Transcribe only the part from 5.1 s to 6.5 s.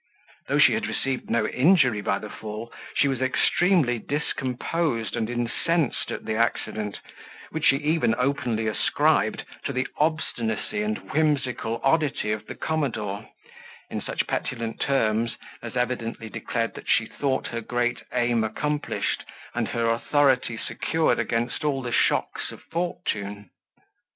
and incensed at the